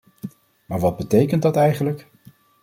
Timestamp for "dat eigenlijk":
1.41-2.07